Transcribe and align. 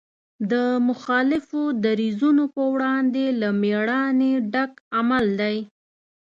د 0.51 0.53
مخالفو 0.89 1.61
دریځونو 1.83 2.43
په 2.55 2.63
وړاندې 2.73 3.25
له 3.41 3.49
مېړانې 3.61 4.33
ډک 4.53 4.71
عمل 4.97 5.25
دی. 5.41 5.57